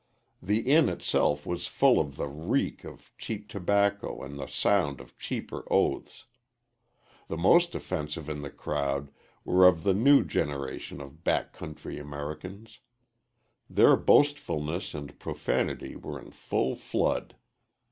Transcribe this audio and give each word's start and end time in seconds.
The 0.41 0.61
inn 0.61 0.89
itself 0.89 1.45
was 1.45 1.67
full 1.67 1.99
of 1.99 2.15
the 2.15 2.27
reek 2.27 2.83
of 2.85 3.11
cheap 3.19 3.47
tobacco 3.47 4.23
and 4.23 4.39
the 4.39 4.47
sound 4.47 4.99
of 4.99 5.15
cheaper 5.15 5.63
oaths. 5.69 6.25
The 7.27 7.37
most 7.37 7.75
offensive 7.75 8.27
in 8.27 8.41
the 8.41 8.49
crowd 8.49 9.11
were 9.45 9.67
of 9.67 9.83
the 9.83 9.93
new 9.93 10.23
generation 10.25 11.01
of 11.01 11.23
back 11.23 11.53
country 11.53 11.99
Americans. 11.99 12.79
Their 13.69 13.95
boastfulness 13.95 14.95
and 14.95 15.19
profanity 15.19 15.95
were 15.95 16.19
in 16.19 16.31
full 16.31 16.75
flood. 16.75 17.35